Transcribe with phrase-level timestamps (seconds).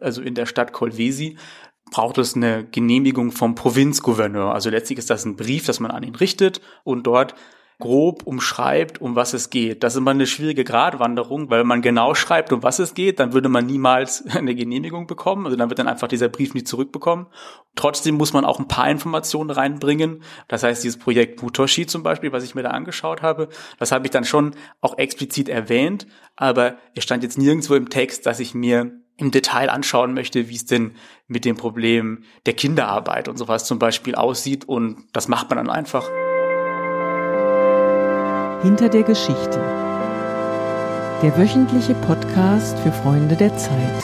[0.00, 1.36] also in der Stadt Kolwesi,
[1.90, 4.54] braucht es eine Genehmigung vom Provinzgouverneur.
[4.54, 7.34] Also letztlich ist das ein Brief, das man an ihn richtet und dort
[7.80, 9.82] grob umschreibt, um was es geht.
[9.82, 13.18] Das ist immer eine schwierige Gratwanderung, weil wenn man genau schreibt, um was es geht,
[13.18, 15.46] dann würde man niemals eine Genehmigung bekommen.
[15.46, 17.26] Also dann wird dann einfach dieser Brief nie zurückbekommen.
[17.74, 20.22] Trotzdem muss man auch ein paar Informationen reinbringen.
[20.46, 23.48] Das heißt, dieses Projekt Mutoshi zum Beispiel, was ich mir da angeschaut habe,
[23.78, 26.06] das habe ich dann schon auch explizit erwähnt,
[26.36, 30.56] aber es stand jetzt nirgendwo im Text, dass ich mir im Detail anschauen möchte, wie
[30.56, 30.92] es denn
[31.28, 34.68] mit dem Problem der Kinderarbeit und sowas zum Beispiel aussieht.
[34.68, 36.08] Und das macht man dann einfach.
[38.62, 39.60] Hinter der Geschichte.
[41.22, 44.02] Der wöchentliche Podcast für Freunde der Zeit.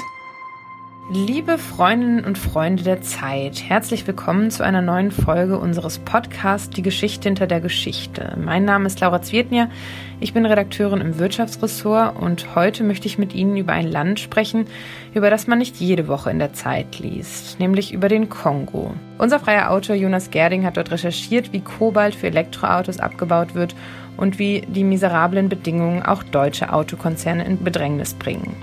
[1.08, 6.82] Liebe Freundinnen und Freunde der Zeit, herzlich willkommen zu einer neuen Folge unseres Podcasts Die
[6.82, 8.36] Geschichte hinter der Geschichte.
[8.44, 9.70] Mein Name ist Laura Zwietnier,
[10.18, 14.66] ich bin Redakteurin im Wirtschaftsressort und heute möchte ich mit Ihnen über ein Land sprechen,
[15.14, 18.92] über das man nicht jede Woche in der Zeit liest, nämlich über den Kongo.
[19.18, 23.76] Unser freier Autor Jonas Gerding hat dort recherchiert, wie Kobalt für Elektroautos abgebaut wird
[24.16, 28.56] und wie die miserablen Bedingungen auch deutsche Autokonzerne in Bedrängnis bringen.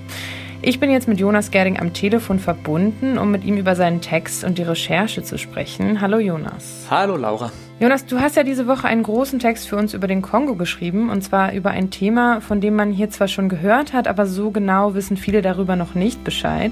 [0.66, 4.46] Ich bin jetzt mit Jonas Gerding am Telefon verbunden, um mit ihm über seinen Text
[4.46, 6.00] und die Recherche zu sprechen.
[6.00, 6.88] Hallo Jonas.
[6.90, 7.52] Hallo Laura.
[7.82, 11.10] Jonas, du hast ja diese Woche einen großen Text für uns über den Kongo geschrieben,
[11.10, 14.52] und zwar über ein Thema, von dem man hier zwar schon gehört hat, aber so
[14.52, 16.72] genau wissen viele darüber noch nicht Bescheid.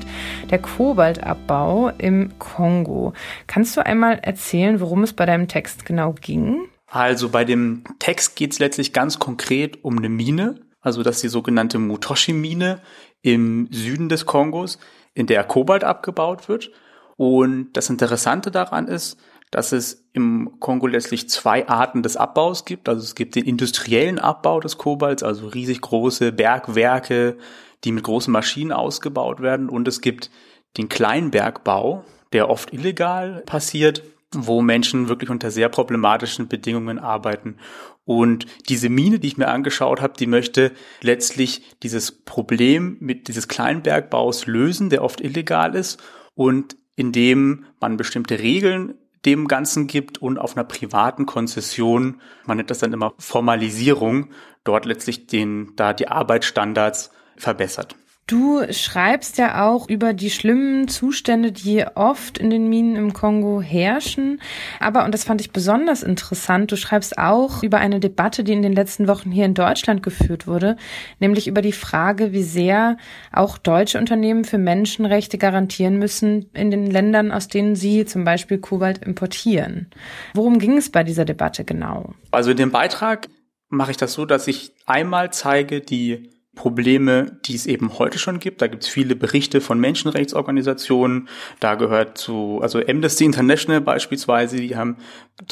[0.49, 3.11] Der Kobaltabbau im Kongo.
[3.47, 6.61] Kannst du einmal erzählen, worum es bei deinem Text genau ging?
[6.87, 11.23] Also bei dem Text geht es letztlich ganz konkret um eine Mine, also das ist
[11.23, 12.81] die sogenannte Mutoshi-Mine
[13.21, 14.79] im Süden des Kongos,
[15.13, 16.71] in der Kobalt abgebaut wird.
[17.17, 19.17] Und das Interessante daran ist,
[19.51, 22.89] dass es im Kongo letztlich zwei Arten des Abbaus gibt.
[22.89, 27.37] Also es gibt den industriellen Abbau des Kobalts, also riesig große Bergwerke,
[27.83, 29.69] die mit großen Maschinen ausgebaut werden.
[29.69, 30.31] Und es gibt
[30.77, 37.57] den Kleinbergbau, der oft illegal passiert wo Menschen wirklich unter sehr problematischen Bedingungen arbeiten.
[38.05, 43.47] Und diese Mine, die ich mir angeschaut habe, die möchte letztlich dieses Problem mit dieses
[43.47, 46.01] Kleinbergbaus lösen, der oft illegal ist
[46.33, 48.95] und indem man bestimmte Regeln
[49.25, 54.29] dem Ganzen gibt und auf einer privaten Konzession, man nennt das dann immer Formalisierung,
[54.63, 57.95] dort letztlich den, da die Arbeitsstandards verbessert.
[58.31, 63.61] Du schreibst ja auch über die schlimmen Zustände, die oft in den Minen im Kongo
[63.61, 64.39] herrschen.
[64.79, 68.61] Aber, und das fand ich besonders interessant, du schreibst auch über eine Debatte, die in
[68.61, 70.77] den letzten Wochen hier in Deutschland geführt wurde,
[71.19, 72.95] nämlich über die Frage, wie sehr
[73.33, 78.59] auch deutsche Unternehmen für Menschenrechte garantieren müssen in den Ländern, aus denen sie zum Beispiel
[78.59, 79.89] Kobalt importieren.
[80.35, 82.13] Worum ging es bei dieser Debatte genau?
[82.31, 83.27] Also in dem Beitrag
[83.67, 88.39] mache ich das so, dass ich einmal zeige die Probleme, die es eben heute schon
[88.39, 88.61] gibt.
[88.61, 91.29] Da gibt es viele Berichte von Menschenrechtsorganisationen.
[91.61, 94.97] Da gehört zu, also Amnesty International beispielsweise, die haben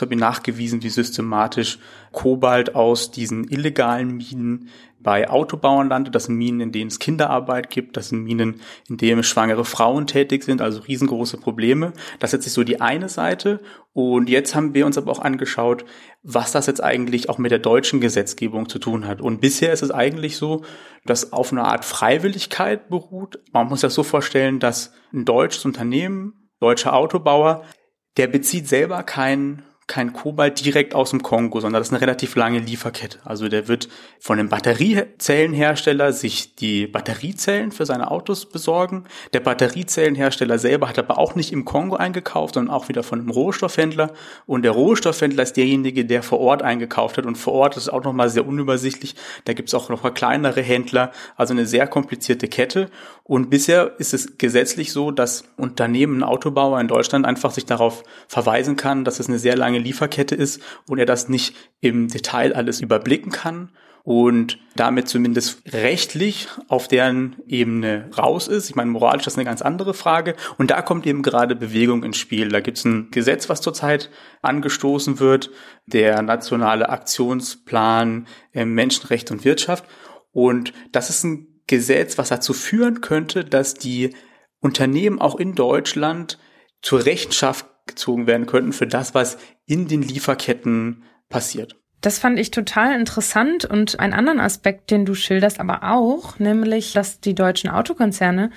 [0.09, 1.79] nachgewiesen, wie systematisch
[2.11, 4.69] Kobalt aus diesen illegalen Minen
[5.01, 6.13] bei Autobauern landet.
[6.13, 7.97] Das sind Minen, in denen es Kinderarbeit gibt.
[7.97, 10.61] Das sind Minen, in denen schwangere Frauen tätig sind.
[10.61, 11.93] Also riesengroße Probleme.
[12.19, 13.61] Das ist jetzt so die eine Seite.
[13.93, 15.85] Und jetzt haben wir uns aber auch angeschaut,
[16.21, 19.21] was das jetzt eigentlich auch mit der deutschen Gesetzgebung zu tun hat.
[19.21, 20.63] Und bisher ist es eigentlich so,
[21.05, 23.39] dass auf einer Art Freiwilligkeit beruht.
[23.53, 27.63] Man muss das so vorstellen, dass ein deutsches Unternehmen, deutscher Autobauer,
[28.17, 32.35] der bezieht selber keinen kein Kobalt direkt aus dem Kongo, sondern das ist eine relativ
[32.35, 33.17] lange Lieferkette.
[33.25, 33.89] Also der wird
[34.19, 39.05] von einem Batteriezellenhersteller sich die Batteriezellen für seine Autos besorgen.
[39.33, 43.31] Der Batteriezellenhersteller selber hat aber auch nicht im Kongo eingekauft, sondern auch wieder von einem
[43.31, 44.13] Rohstoffhändler.
[44.45, 47.25] Und der Rohstoffhändler ist derjenige, der vor Ort eingekauft hat.
[47.25, 49.15] Und vor Ort ist auch nochmal sehr unübersichtlich.
[49.45, 51.11] Da gibt es auch noch kleinere Händler.
[51.35, 52.91] Also eine sehr komplizierte Kette.
[53.23, 58.75] Und bisher ist es gesetzlich so, dass Unternehmen, Autobauer in Deutschland einfach sich darauf verweisen
[58.75, 62.81] kann, dass es eine sehr lange Lieferkette ist und er das nicht im Detail alles
[62.81, 63.71] überblicken kann
[64.03, 68.69] und damit zumindest rechtlich auf deren Ebene raus ist.
[68.69, 70.35] Ich meine, moralisch ist das eine ganz andere Frage.
[70.57, 72.49] Und da kommt eben gerade Bewegung ins Spiel.
[72.49, 74.09] Da gibt es ein Gesetz, was zurzeit
[74.41, 75.51] angestoßen wird,
[75.85, 79.85] der nationale Aktionsplan äh, Menschenrecht und Wirtschaft.
[80.31, 84.15] Und das ist ein Gesetz, was dazu führen könnte, dass die
[84.59, 86.39] Unternehmen auch in Deutschland
[86.81, 91.75] zur Rechenschaft gezogen werden könnten für das, was in den Lieferketten passiert.
[92.01, 96.93] Das fand ich total interessant und einen anderen Aspekt, den du schilderst, aber auch, nämlich,
[96.93, 98.51] dass die deutschen Autokonzerne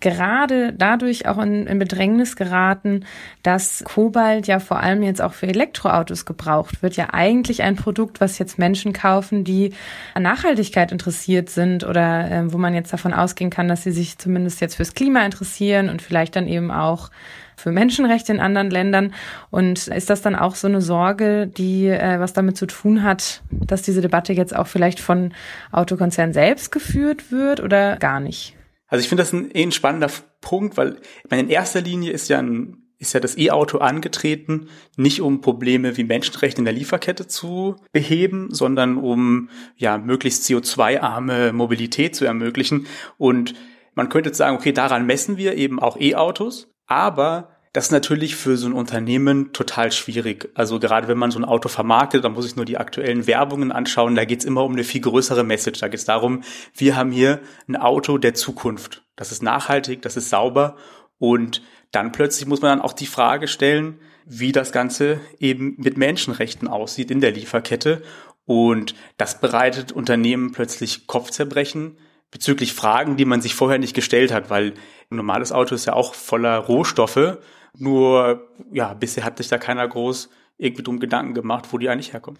[0.00, 3.04] gerade dadurch auch in, in Bedrängnis geraten,
[3.44, 6.96] dass Kobalt ja vor allem jetzt auch für Elektroautos gebraucht wird.
[6.96, 9.74] Ja eigentlich ein Produkt, was jetzt Menschen kaufen, die
[10.14, 14.18] an Nachhaltigkeit interessiert sind oder äh, wo man jetzt davon ausgehen kann, dass sie sich
[14.18, 17.10] zumindest jetzt fürs Klima interessieren und vielleicht dann eben auch
[17.58, 19.14] für Menschenrechte in anderen Ländern.
[19.50, 23.42] Und ist das dann auch so eine Sorge, die äh, was damit zu tun hat,
[23.50, 25.32] dass diese Debatte jetzt auch vielleicht von
[25.72, 28.56] Autokonzernen selbst geführt wird oder gar nicht?
[28.88, 30.10] Also ich finde das ein, eh ein spannender
[30.40, 34.68] Punkt, weil ich meine, in erster Linie ist ja ein ist ja das E-Auto angetreten,
[34.96, 41.52] nicht um Probleme wie Menschenrechte in der Lieferkette zu beheben, sondern um ja möglichst CO2-arme
[41.52, 42.86] Mobilität zu ermöglichen.
[43.16, 43.54] Und
[43.94, 46.68] man könnte sagen, okay, daran messen wir eben auch E-Autos.
[46.88, 50.48] Aber das ist natürlich für so ein Unternehmen total schwierig.
[50.54, 53.70] Also gerade wenn man so ein Auto vermarktet, dann muss ich nur die aktuellen Werbungen
[53.70, 54.16] anschauen.
[54.16, 55.78] Da geht es immer um eine viel größere Message.
[55.80, 56.42] Da geht es darum,
[56.74, 59.04] wir haben hier ein Auto der Zukunft.
[59.16, 60.76] Das ist nachhaltig, das ist sauber.
[61.18, 61.62] Und
[61.92, 66.68] dann plötzlich muss man dann auch die Frage stellen, wie das Ganze eben mit Menschenrechten
[66.68, 68.02] aussieht in der Lieferkette.
[68.46, 71.98] Und das bereitet Unternehmen plötzlich Kopfzerbrechen
[72.30, 74.74] bezüglich Fragen, die man sich vorher nicht gestellt hat, weil
[75.10, 77.38] ein normales Auto ist ja auch voller Rohstoffe.
[77.76, 80.28] Nur, ja, bisher hat sich da keiner groß
[80.58, 82.38] irgendwie drum Gedanken gemacht, wo die eigentlich herkommen.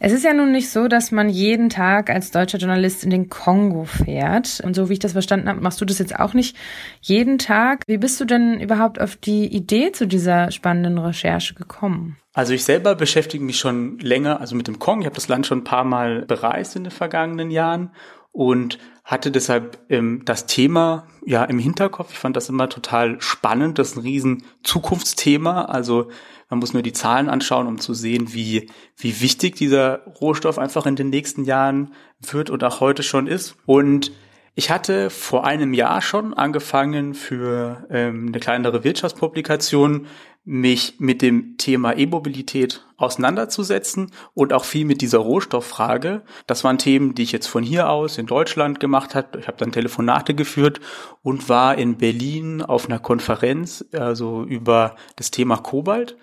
[0.00, 3.28] Es ist ja nun nicht so, dass man jeden Tag als deutscher Journalist in den
[3.28, 4.60] Kongo fährt.
[4.64, 6.56] Und so wie ich das verstanden habe, machst du das jetzt auch nicht
[7.00, 7.84] jeden Tag.
[7.86, 12.16] Wie bist du denn überhaupt auf die Idee zu dieser spannenden Recherche gekommen?
[12.32, 15.02] Also ich selber beschäftige mich schon länger, also mit dem Kongo.
[15.02, 17.90] Ich habe das Land schon ein paar Mal bereist in den vergangenen Jahren
[18.32, 22.12] und hatte deshalb ähm, das Thema ja im Hinterkopf.
[22.12, 23.78] Ich fand das immer total spannend.
[23.78, 25.64] Das ist ein riesen Zukunftsthema.
[25.64, 26.10] Also
[26.48, 30.86] man muss nur die Zahlen anschauen, um zu sehen, wie, wie wichtig dieser Rohstoff einfach
[30.86, 33.56] in den nächsten Jahren wird und auch heute schon ist.
[33.66, 34.12] Und
[34.54, 40.06] ich hatte vor einem Jahr schon angefangen für ähm, eine kleinere Wirtschaftspublikation
[40.44, 46.22] mich mit dem Thema E-Mobilität auseinanderzusetzen und auch viel mit dieser Rohstofffrage.
[46.46, 49.38] Das waren Themen, die ich jetzt von hier aus in Deutschland gemacht habe.
[49.38, 50.80] Ich habe dann Telefonate geführt
[51.22, 56.16] und war in Berlin auf einer Konferenz, also über das Thema Kobalt.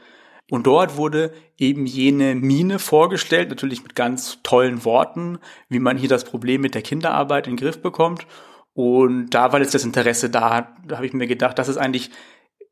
[0.49, 6.09] Und dort wurde eben jene Mine vorgestellt, natürlich mit ganz tollen Worten, wie man hier
[6.09, 8.25] das Problem mit der Kinderarbeit in den Griff bekommt.
[8.73, 10.75] Und da war jetzt das Interesse da.
[10.87, 12.11] Da habe ich mir gedacht, das ist eigentlich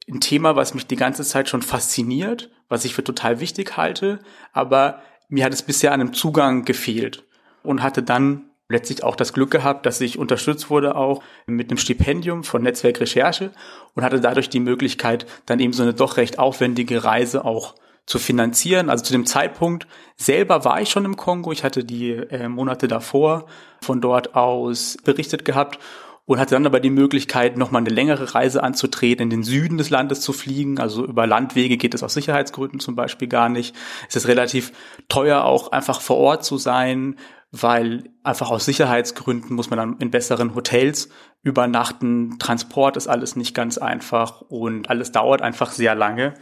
[0.10, 4.20] ein Thema, was mich die ganze Zeit schon fasziniert, was ich für total wichtig halte,
[4.54, 7.24] aber mir hat es bisher an einem Zugang gefehlt
[7.64, 11.78] und hatte dann letztlich auch das Glück gehabt, dass ich unterstützt wurde auch mit einem
[11.78, 13.52] Stipendium von Netzwerk Recherche
[13.94, 17.76] und hatte dadurch die Möglichkeit, dann eben so eine doch recht aufwendige Reise auch
[18.06, 18.90] zu finanzieren.
[18.90, 21.52] Also zu dem Zeitpunkt selber war ich schon im Kongo.
[21.52, 23.46] Ich hatte die äh, Monate davor
[23.82, 25.80] von dort aus berichtet gehabt
[26.26, 29.92] und hatte dann aber die Möglichkeit, nochmal eine längere Reise anzutreten, in den Süden des
[29.92, 30.80] Landes zu fliegen.
[30.80, 33.76] Also über Landwege geht es aus Sicherheitsgründen zum Beispiel gar nicht.
[34.10, 34.72] Es ist relativ
[35.08, 37.16] teuer auch einfach vor Ort zu sein,
[37.52, 41.10] weil einfach aus Sicherheitsgründen muss man dann in besseren Hotels
[41.44, 42.40] übernachten.
[42.40, 46.34] Transport ist alles nicht ganz einfach und alles dauert einfach sehr lange.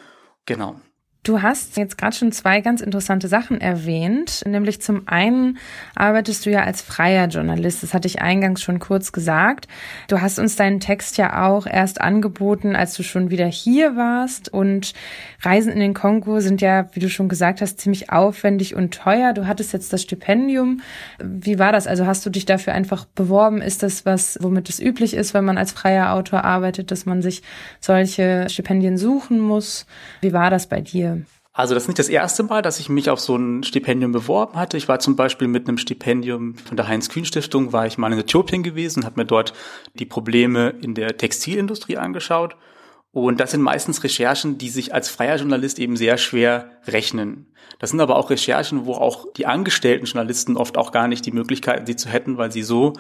[0.46, 0.80] Genau.
[1.24, 5.58] Du hast jetzt gerade schon zwei ganz interessante Sachen erwähnt, nämlich zum einen
[5.96, 9.70] arbeitest du ja als freier Journalist, das hatte ich eingangs schon kurz gesagt.
[10.10, 14.52] Du hast uns deinen Text ja auch erst angeboten, als du schon wieder hier warst
[14.52, 14.94] und
[15.42, 19.32] Reisen in den Kongo sind ja, wie du schon gesagt hast, ziemlich aufwendig und teuer.
[19.32, 20.82] Du hattest jetzt das Stipendium.
[21.24, 21.88] Wie war das?
[21.88, 23.62] Also hast du dich dafür einfach beworben?
[23.62, 27.22] Ist das was, womit es üblich ist, wenn man als freier Autor arbeitet, dass man
[27.22, 27.44] sich
[27.80, 29.86] solche Stipendien suchen muss?
[30.20, 31.13] Wie war das bei dir?
[31.56, 34.58] Also das ist nicht das erste Mal, dass ich mich auf so ein Stipendium beworben
[34.58, 34.76] hatte.
[34.76, 38.64] Ich war zum Beispiel mit einem Stipendium von der Heinz-Kühn-Stiftung, war ich mal in Äthiopien
[38.64, 39.54] gewesen habe mir dort
[39.94, 42.56] die Probleme in der Textilindustrie angeschaut.
[43.12, 47.54] Und das sind meistens Recherchen, die sich als freier Journalist eben sehr schwer rechnen.
[47.78, 51.32] Das sind aber auch Recherchen, wo auch die angestellten Journalisten oft auch gar nicht die
[51.32, 52.94] Möglichkeiten, sie zu hätten, weil sie so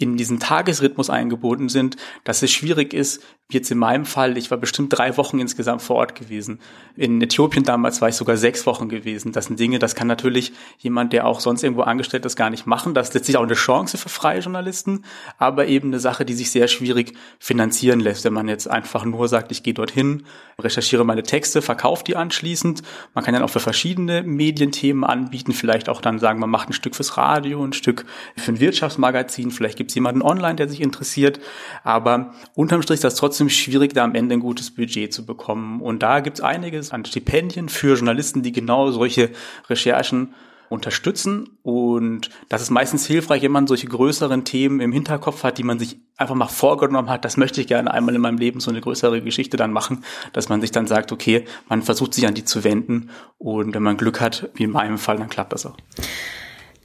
[0.00, 4.50] in diesen Tagesrhythmus eingebunden sind, dass es schwierig ist, wie jetzt in meinem Fall, ich
[4.50, 6.60] war bestimmt drei Wochen insgesamt vor Ort gewesen.
[6.96, 9.32] In Äthiopien damals war ich sogar sechs Wochen gewesen.
[9.32, 12.66] Das sind Dinge, das kann natürlich jemand, der auch sonst irgendwo angestellt ist, gar nicht
[12.66, 12.94] machen.
[12.94, 15.04] Das ist letztlich auch eine Chance für freie Journalisten,
[15.36, 19.28] aber eben eine Sache, die sich sehr schwierig finanzieren lässt, wenn man jetzt einfach nur
[19.28, 20.24] sagt, ich gehe dorthin,
[20.58, 22.82] recherchiere meine Texte, verkaufe die anschließend.
[23.14, 26.72] Man kann dann auch für verschiedene Medienthemen anbieten, vielleicht auch dann sagen, man macht ein
[26.72, 30.80] Stück fürs Radio, ein Stück für ein Wirtschaftsmagazin, vielleicht gibt es jemanden online, der sich
[30.80, 31.40] interessiert.
[31.84, 35.80] Aber unterm Strich ist das trotzdem schwierig, da am Ende ein gutes Budget zu bekommen.
[35.80, 39.30] Und da gibt es einiges an Stipendien für Journalisten, die genau solche
[39.68, 40.34] Recherchen
[40.70, 41.58] unterstützen.
[41.62, 45.78] Und das ist meistens hilfreich, wenn man solche größeren Themen im Hinterkopf hat, die man
[45.78, 48.80] sich einfach mal vorgenommen hat, das möchte ich gerne einmal in meinem Leben so eine
[48.80, 52.44] größere Geschichte dann machen, dass man sich dann sagt, okay, man versucht sich an die
[52.44, 55.76] zu wenden und wenn man Glück hat, wie in meinem Fall, dann klappt das auch.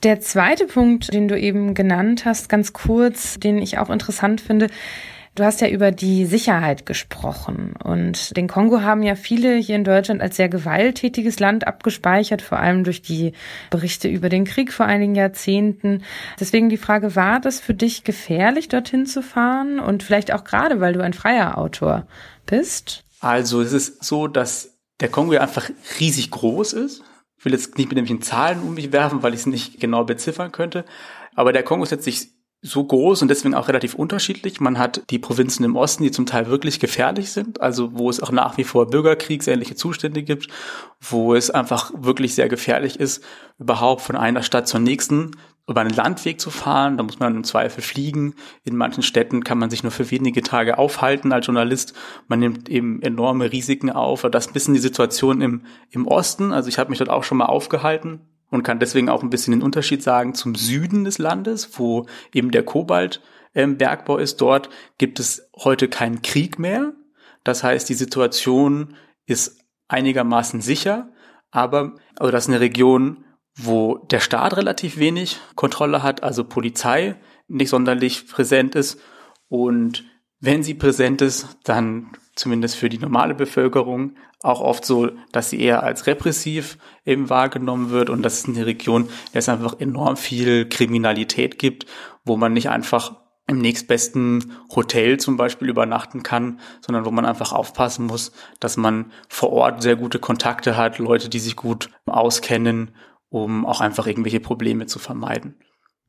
[0.05, 4.67] Der zweite Punkt, den du eben genannt hast, ganz kurz, den ich auch interessant finde,
[5.33, 9.83] Du hast ja über die Sicherheit gesprochen und den Kongo haben ja viele hier in
[9.83, 13.33] Deutschland als sehr gewalttätiges Land abgespeichert, vor allem durch die
[13.69, 16.03] Berichte über den Krieg vor einigen Jahrzehnten.
[16.39, 20.79] Deswegen die Frage, war das für dich gefährlich, dorthin zu fahren und vielleicht auch gerade,
[20.79, 22.07] weil du ein freier Autor
[22.45, 23.03] bist?
[23.19, 25.69] Also es ist so, dass der Kongo einfach
[25.99, 27.03] riesig groß ist.
[27.45, 30.03] Ich will jetzt nicht mit nämlichen Zahlen um mich werfen, weil ich es nicht genau
[30.03, 30.83] beziffern könnte.
[31.35, 32.29] Aber der Kongo setzt sich
[32.63, 34.59] so groß und deswegen auch relativ unterschiedlich.
[34.59, 38.19] Man hat die Provinzen im Osten, die zum Teil wirklich gefährlich sind, also wo es
[38.19, 40.47] auch nach wie vor bürgerkriegsähnliche Zustände gibt,
[40.99, 43.23] wo es einfach wirklich sehr gefährlich ist,
[43.59, 45.29] überhaupt von einer Stadt zur nächsten
[45.67, 46.97] über einen Landweg zu fahren.
[46.97, 48.35] Da muss man im Zweifel fliegen.
[48.63, 51.93] In manchen Städten kann man sich nur für wenige Tage aufhalten als Journalist.
[52.27, 54.21] Man nimmt eben enorme Risiken auf.
[54.21, 56.51] Das ist ein bisschen die Situation im, im Osten.
[56.51, 59.51] Also ich habe mich dort auch schon mal aufgehalten und kann deswegen auch ein bisschen
[59.51, 64.41] den Unterschied sagen zum Süden des Landes, wo eben der Kobaltbergbau ähm, ist.
[64.41, 66.93] Dort gibt es heute keinen Krieg mehr.
[67.43, 68.95] Das heißt, die Situation
[69.25, 71.09] ist einigermaßen sicher,
[71.51, 73.23] aber also das ist eine Region,
[73.57, 77.15] wo der Staat relativ wenig Kontrolle hat, also Polizei
[77.47, 78.99] nicht sonderlich präsent ist.
[79.47, 80.03] Und
[80.39, 85.59] wenn sie präsent ist, dann zumindest für die normale Bevölkerung auch oft so, dass sie
[85.59, 90.17] eher als repressiv eben wahrgenommen wird und das ist eine Region, der es einfach enorm
[90.17, 91.85] viel Kriminalität gibt,
[92.25, 93.15] wo man nicht einfach
[93.47, 99.11] im nächstbesten Hotel zum Beispiel übernachten kann, sondern wo man einfach aufpassen muss, dass man
[99.29, 102.91] vor Ort sehr gute Kontakte hat, Leute, die sich gut auskennen,
[103.43, 105.55] um auch einfach irgendwelche Probleme zu vermeiden.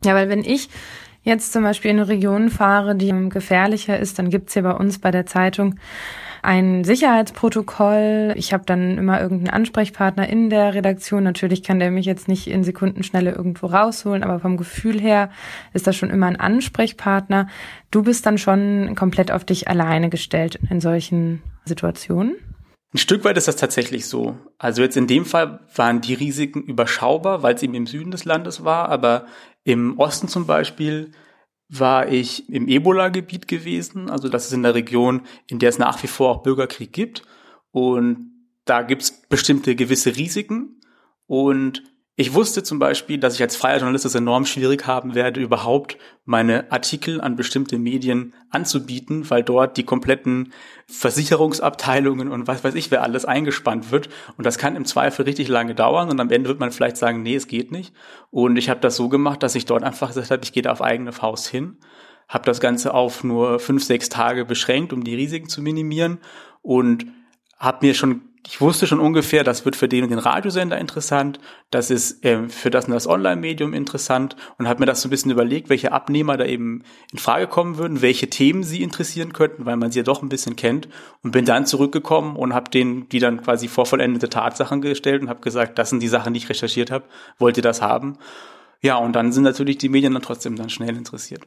[0.04, 0.68] Ja, weil wenn ich
[1.23, 5.00] jetzt zum Beispiel in eine Region fahre, die gefährlicher ist, dann gibt's hier bei uns
[5.00, 5.75] bei der Zeitung
[6.42, 8.35] ein Sicherheitsprotokoll.
[8.37, 11.25] Ich habe dann immer irgendeinen Ansprechpartner in der Redaktion.
[11.25, 15.30] Natürlich kann der mich jetzt nicht in Sekundenschnelle irgendwo rausholen, aber vom Gefühl her
[15.73, 17.49] ist das schon immer ein Ansprechpartner.
[17.90, 22.37] Du bist dann schon komplett auf dich alleine gestellt in solchen Situationen?
[22.95, 24.38] Ein Stück weit ist das tatsächlich so.
[24.59, 28.25] Also jetzt in dem Fall waren die Risiken überschaubar, weil es eben im Süden des
[28.25, 29.26] Landes war, aber
[29.64, 31.12] im Osten zum Beispiel
[31.69, 34.09] war ich im Ebola-Gebiet gewesen.
[34.09, 37.23] Also das ist in der Region, in der es nach wie vor auch Bürgerkrieg gibt.
[37.73, 38.31] Und
[38.64, 40.81] da gibt es bestimmte gewisse Risiken.
[41.26, 41.83] Und
[42.18, 45.99] ich wusste zum Beispiel, dass ich als freier Journalist es enorm schwierig haben werde, überhaupt
[46.25, 50.54] meine Artikel an bestimmte Medien anzubieten, weil dort die kompletten
[50.87, 54.08] Versicherungsabteilungen und was weiß ich, wer alles eingespannt wird.
[54.38, 57.23] Und das kann im Zweifel richtig lange dauern und am Ende wird man vielleicht sagen,
[57.23, 57.92] nee, es geht nicht.
[58.30, 60.73] Und ich habe das so gemacht, dass ich dort einfach gesagt habe, ich gehe da
[60.73, 61.76] auf eigene Faust hin,
[62.28, 66.18] habe das Ganze auf nur fünf, sechs Tage beschränkt, um die Risiken zu minimieren
[66.62, 67.04] und
[67.58, 71.41] habe mir schon ich wusste schon ungefähr, das wird für den und den Radiosender interessant,
[71.71, 75.11] das ist ähm, für das und das Online-Medium interessant und habe mir das so ein
[75.11, 79.67] bisschen überlegt, welche Abnehmer da eben in Frage kommen würden, welche Themen sie interessieren könnten,
[79.67, 80.88] weil man sie ja doch ein bisschen kennt
[81.23, 85.41] und bin dann zurückgekommen und habe denen die dann quasi vorvollendete Tatsachen gestellt und habe
[85.41, 87.05] gesagt, das sind die Sachen, die ich recherchiert habe,
[87.38, 88.19] wollt ihr das haben?
[88.81, 91.47] Ja, und dann sind natürlich die Medien dann trotzdem dann schnell interessiert.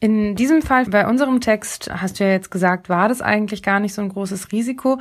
[0.00, 3.80] In diesem Fall, bei unserem Text, hast du ja jetzt gesagt, war das eigentlich gar
[3.80, 4.98] nicht so ein großes Risiko.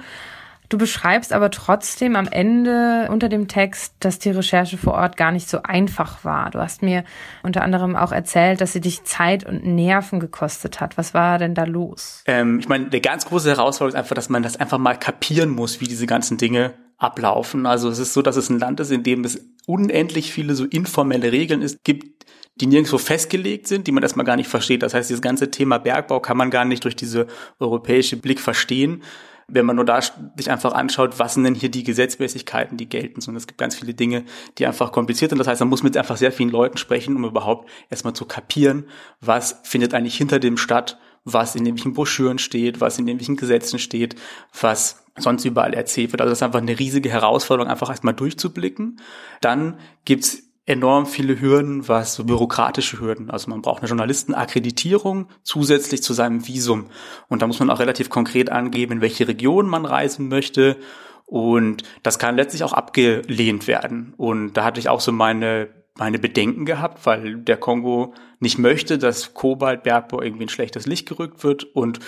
[0.74, 5.32] Du beschreibst aber trotzdem am Ende unter dem Text, dass die Recherche vor Ort gar
[5.32, 6.50] nicht so einfach war.
[6.50, 7.04] Du hast mir
[7.44, 10.98] unter anderem auch erzählt, dass sie dich Zeit und Nerven gekostet hat.
[10.98, 12.24] Was war denn da los?
[12.26, 15.52] Ähm, ich meine, der ganz große Herausforderung ist einfach, dass man das einfach mal kapieren
[15.52, 17.68] muss, wie diese ganzen Dinge ablaufen.
[17.68, 20.66] Also es ist so, dass es ein Land ist, in dem es unendlich viele so
[20.66, 22.26] informelle Regeln ist, gibt,
[22.56, 24.82] die nirgendwo festgelegt sind, die man erstmal gar nicht versteht.
[24.82, 27.28] Das heißt, dieses ganze Thema Bergbau kann man gar nicht durch diese
[27.60, 29.04] europäische Blick verstehen
[29.48, 33.22] wenn man nur da sich einfach anschaut, was sind denn hier die Gesetzmäßigkeiten, die gelten,
[33.22, 34.24] sondern es gibt ganz viele Dinge,
[34.58, 35.40] die einfach kompliziert sind.
[35.40, 38.86] Das heißt, man muss mit einfach sehr vielen Leuten sprechen, um überhaupt erstmal zu kapieren,
[39.22, 43.80] was findet eigentlich hinter dem statt, was in irgendwelchen Broschüren steht, was in irgendwelchen Gesetzen
[43.80, 44.16] steht,
[44.60, 46.22] was sonst überall erzählt wird.
[46.22, 49.00] Also das ist einfach eine riesige Herausforderung, einfach erstmal durchzublicken.
[49.42, 53.30] Dann gibt's enorm viele Hürden, was so bürokratische Hürden.
[53.30, 56.86] Also man braucht eine Journalistenakkreditierung zusätzlich zu seinem Visum.
[57.28, 60.78] Und da muss man auch relativ konkret angeben, in welche Region man reisen möchte.
[61.26, 64.14] Und das kann letztlich auch abgelehnt werden.
[64.16, 65.68] Und da hatte ich auch so meine,
[65.98, 71.44] meine Bedenken gehabt, weil der Kongo nicht möchte, dass Kobaltbergbau irgendwie ein schlechtes Licht gerückt
[71.44, 71.64] wird.
[71.64, 72.00] Und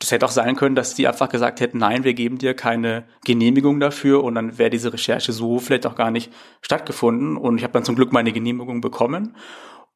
[0.00, 3.04] das hätte auch sein können, dass die einfach gesagt hätten, nein, wir geben dir keine
[3.24, 7.36] Genehmigung dafür und dann wäre diese Recherche so vielleicht auch gar nicht stattgefunden.
[7.36, 9.36] Und ich habe dann zum Glück meine Genehmigung bekommen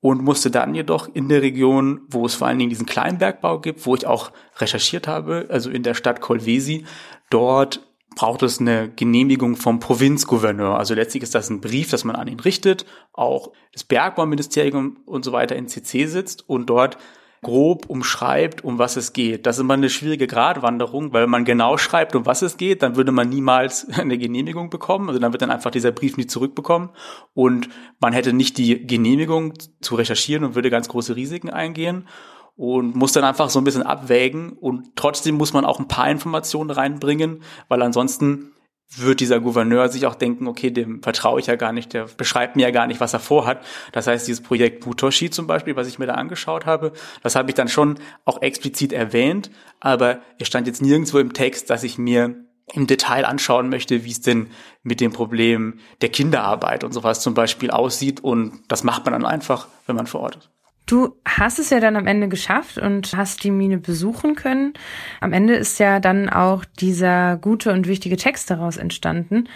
[0.00, 3.86] und musste dann jedoch in der Region, wo es vor allen Dingen diesen Kleinbergbau gibt,
[3.86, 6.84] wo ich auch recherchiert habe, also in der Stadt Colvesi,
[7.30, 7.80] dort
[8.14, 10.78] braucht es eine Genehmigung vom Provinzgouverneur.
[10.78, 12.84] Also letztlich ist das ein Brief, das man an ihn richtet,
[13.14, 16.98] auch das Bergbauministerium und so weiter in CC sitzt und dort
[17.44, 19.46] grob umschreibt, um was es geht.
[19.46, 22.82] Das ist immer eine schwierige Gratwanderung, weil wenn man genau schreibt, um was es geht,
[22.82, 25.08] dann würde man niemals eine Genehmigung bekommen.
[25.08, 26.90] Also dann wird dann einfach dieser Brief nie zurückbekommen
[27.34, 27.68] und
[28.00, 32.08] man hätte nicht die Genehmigung zu recherchieren und würde ganz große Risiken eingehen
[32.56, 36.10] und muss dann einfach so ein bisschen abwägen und trotzdem muss man auch ein paar
[36.10, 38.53] Informationen reinbringen, weil ansonsten
[38.96, 42.56] wird dieser Gouverneur sich auch denken, okay, dem vertraue ich ja gar nicht, der beschreibt
[42.56, 43.64] mir ja gar nicht, was er vorhat.
[43.92, 47.50] Das heißt, dieses Projekt Butoshi zum Beispiel, was ich mir da angeschaut habe, das habe
[47.50, 49.50] ich dann schon auch explizit erwähnt,
[49.80, 52.36] aber es stand jetzt nirgendwo im Text, dass ich mir
[52.72, 54.48] im Detail anschauen möchte, wie es denn
[54.82, 58.20] mit dem Problem der Kinderarbeit und sowas zum Beispiel aussieht.
[58.20, 60.53] Und das macht man dann einfach, wenn man vor Ort ist.
[60.86, 64.74] Du hast es ja dann am Ende geschafft und hast die Mine besuchen können.
[65.20, 69.48] Am Ende ist ja dann auch dieser gute und wichtige Text daraus entstanden.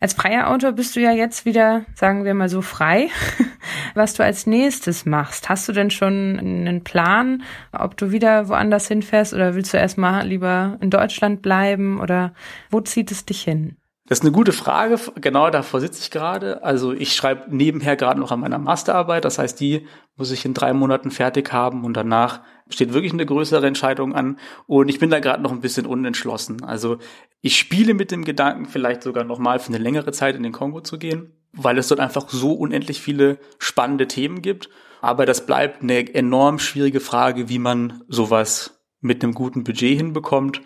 [0.00, 3.08] Als freier Autor bist du ja jetzt wieder, sagen wir mal so, frei,
[3.94, 5.48] was du als nächstes machst.
[5.48, 10.26] Hast du denn schon einen Plan, ob du wieder woanders hinfährst oder willst du erstmal
[10.26, 12.34] lieber in Deutschland bleiben oder
[12.70, 13.76] wo zieht es dich hin?
[14.06, 14.98] Das ist eine gute Frage.
[15.20, 16.64] Genau davor sitze ich gerade.
[16.64, 19.24] Also ich schreibe nebenher gerade noch an meiner Masterarbeit.
[19.24, 23.26] Das heißt, die muss ich in drei Monaten fertig haben und danach steht wirklich eine
[23.26, 24.38] größere Entscheidung an.
[24.66, 26.64] Und ich bin da gerade noch ein bisschen unentschlossen.
[26.64, 26.98] Also
[27.40, 30.52] ich spiele mit dem Gedanken, vielleicht sogar noch mal für eine längere Zeit in den
[30.52, 34.68] Kongo zu gehen, weil es dort einfach so unendlich viele spannende Themen gibt.
[35.00, 40.60] Aber das bleibt eine enorm schwierige Frage, wie man sowas mit einem guten Budget hinbekommt.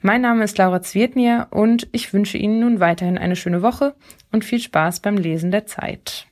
[0.01, 3.95] Mein Name ist Laura Zwietnier und ich wünsche Ihnen nun weiterhin eine schöne Woche
[4.31, 6.27] und viel Spaß beim Lesen der Zeit.